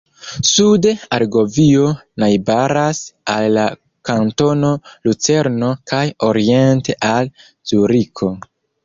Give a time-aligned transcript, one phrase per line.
[0.51, 1.83] Sude Argovio
[2.23, 3.01] najbaras
[3.33, 3.65] al la
[4.11, 4.71] kantono
[5.09, 7.31] Lucerno kaj oriente al
[7.75, 8.33] Zuriko.